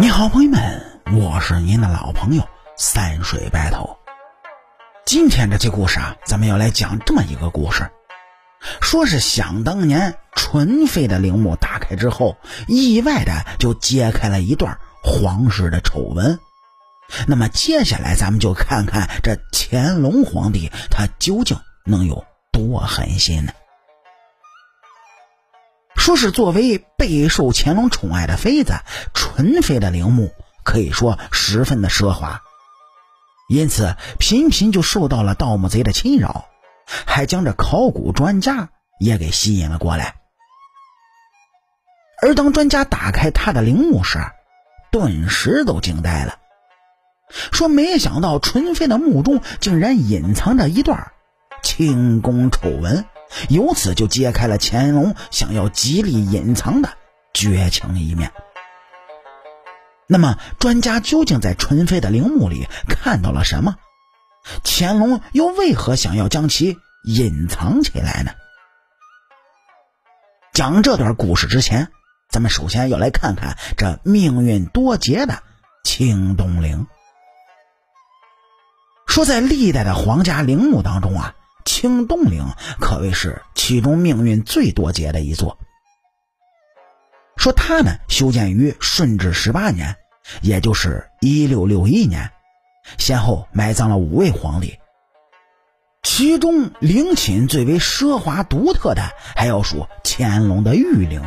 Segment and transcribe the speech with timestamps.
[0.00, 2.42] 你好，朋友们，我是您的老朋友
[2.74, 3.98] 三水白头。
[5.04, 7.86] 今天这期故事啊，咱们要来讲这么一个故事，
[8.80, 16.38] 说是想当年纯妃的陵墓打开之后，意外的就揭开了一段皇室的丑闻。
[17.26, 23.52] 那么接下来咱们就看看这乾隆皇帝他究竟能有多狠心呢？
[26.00, 28.72] 说是作为备受乾隆宠爱的妃子，
[29.12, 30.32] 纯妃的陵墓
[30.64, 32.40] 可以说十分的奢华，
[33.50, 36.46] 因此频频就受到了盗墓贼的侵扰，
[37.06, 40.16] 还将这考古专家也给吸引了过来。
[42.22, 44.18] 而当专家打开他的陵墓时，
[44.90, 46.38] 顿时都惊呆了，
[47.52, 51.12] 说没想到纯妃的墓中竟然隐藏着一段
[51.62, 53.04] 清宫丑闻。
[53.48, 56.90] 由此就揭开了乾隆想要极力隐藏的
[57.32, 58.32] 绝情一面。
[60.06, 63.76] 那么，专家究竟在纯妃的陵墓里看到了什么？
[64.64, 68.32] 乾隆又为何想要将其隐藏起来呢？
[70.52, 71.92] 讲这段故事之前，
[72.28, 75.42] 咱们首先要来看看这命运多劫的
[75.84, 76.86] 清东陵。
[79.06, 81.36] 说在历代的皇家陵墓当中啊。
[81.64, 82.44] 清东陵
[82.80, 85.58] 可谓是其中命运最多劫的一座。
[87.36, 89.96] 说它呢，修建于顺治十八年，
[90.42, 92.30] 也就是一六六一年，
[92.98, 94.78] 先后埋葬了五位皇帝。
[96.02, 99.02] 其中陵寝最为奢华独特的，
[99.36, 101.22] 还要数乾隆的御陵，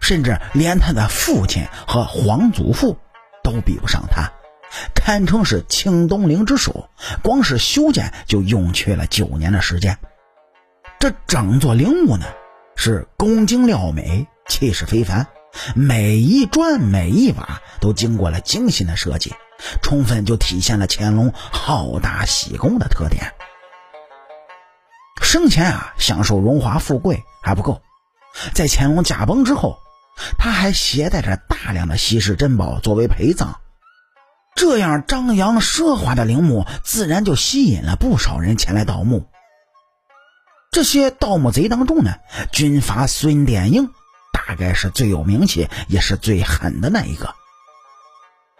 [0.00, 2.96] 甚至连他的父亲和皇祖父
[3.42, 4.30] 都比不上他。
[4.94, 6.88] 堪称是清东陵之首，
[7.22, 9.98] 光是修建就用去了九年的时间。
[10.98, 12.26] 这整座陵墓呢，
[12.76, 15.26] 是工精料美，气势非凡，
[15.74, 19.34] 每一砖每一瓦都经过了精心的设计，
[19.82, 23.32] 充分就体现了乾隆好大喜功的特点。
[25.22, 27.82] 生前啊，享受荣华富贵还不够，
[28.54, 29.78] 在乾隆驾崩之后，
[30.38, 33.60] 他还携带着大量的稀世珍宝作为陪葬。
[34.54, 39.26] 这样张扬奢华的陵墓，自然就吸引了不少人前来盗墓。
[40.70, 42.14] 这些盗墓贼当中呢，
[42.52, 43.90] 军阀孙殿英
[44.32, 47.34] 大概是最有名气，也是最狠的那一个。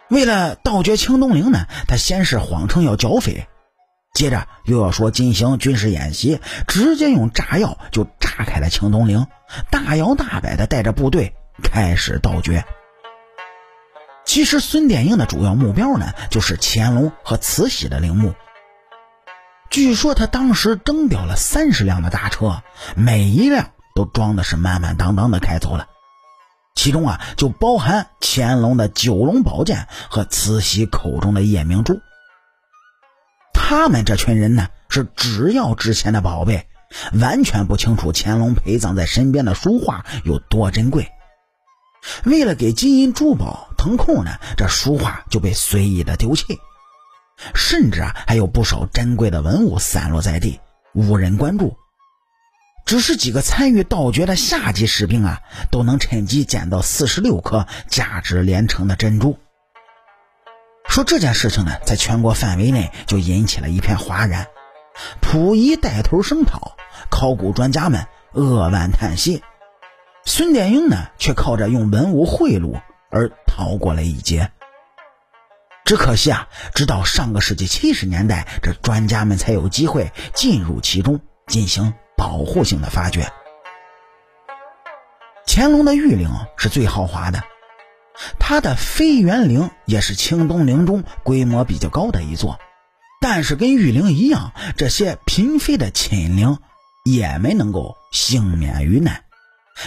[0.09, 3.47] 为了盗掘清东陵呢，他先是谎称要剿匪，
[4.13, 9.27] 接着又要说进行军事演习，直接用炸药就炸开了清东陵，
[9.71, 11.33] 大摇大摆的带着部队
[11.63, 12.63] 开始盗掘。
[14.35, 18.33] 其实孙殿英的主要目标呢，就是乾隆和慈禧的陵墓。
[19.69, 22.61] 据说他当时征调了三十辆的大车，
[22.97, 25.87] 每一辆都装的是满满当当的开走了，
[26.75, 32.01] 其中啊就包含乾隆的九龙宝剑和慈禧口中的夜明珠。
[33.53, 36.67] 他们这群人呢，是只要值钱的宝贝，
[37.13, 41.09] 完全不清楚乾隆陪葬在身边的书画有多珍贵。
[42.25, 46.59] 为了给金银珠宝腾空呢，这书画就被随意的丢弃，
[47.53, 50.59] 甚至啊还有不少珍贵的文物散落在地，
[50.95, 51.77] 无人关注。
[52.87, 59.37] 只是几个参与盗掘的下级士兵啊，都能趁机捡到四十六颗价值连城的珍珠。
[60.87, 64.47] 说这件事情呢，在全国范围内就引起了一片哗然，
[65.21, 66.75] 溥仪带头声讨，
[67.11, 69.43] 考古专家们扼腕叹息。
[70.25, 72.81] 孙殿英呢，却靠着用文物贿赂
[73.15, 74.51] 而逃过了一劫。
[75.85, 83.31] 只可惜啊，直到上个世纪七十年代，这专家们才有机会进入其中进行保护性的发掘。
[85.47, 87.43] 乾隆的御陵是最豪华的，
[88.39, 92.59] 他的飞园陵也是清东陵中规模比较高的一座，
[93.21, 96.57] 但是跟御陵一样，这些嫔妃的寝陵
[97.05, 99.23] 也没能够幸免于难。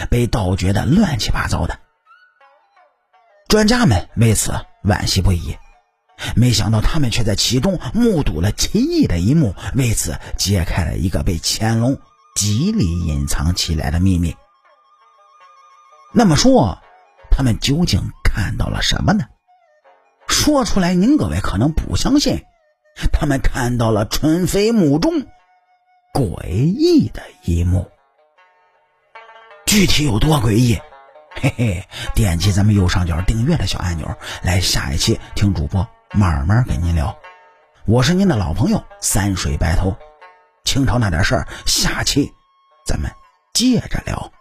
[0.09, 1.77] 被盗掘的乱七八糟的，
[3.49, 4.53] 专家们为此
[4.83, 5.57] 惋惜不已。
[6.35, 11.99] 没想到他们却在其中目睹了奇异的一幕，为此揭开了一个被乾隆
[12.35, 14.35] 极力隐藏起来的秘密。
[16.13, 16.77] 那么说，
[17.31, 19.25] 他们究竟看到了什么呢？
[20.27, 22.43] 说出来您各位可能不相信，
[23.11, 25.25] 他们看到了纯妃墓中
[26.13, 27.89] 诡异的一幕。
[29.65, 30.79] 具体有多诡异？
[31.31, 37.15] 嘿嘿，点击咱们右上角订阅的小按钮，来下一期听主播慢慢跟您聊。
[37.85, 39.95] 我是您的老朋友三水白头，
[40.65, 42.31] 清朝那点事儿，下期
[42.85, 43.09] 咱们
[43.53, 44.31] 接着聊。